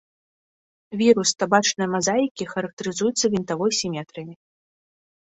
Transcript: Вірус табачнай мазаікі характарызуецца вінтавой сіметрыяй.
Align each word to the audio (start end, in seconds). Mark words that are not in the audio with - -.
Вірус 1.01 1.29
табачнай 1.43 1.87
мазаікі 1.95 2.49
характарызуецца 2.57 3.25
вінтавой 3.37 3.71
сіметрыяй. 3.85 4.35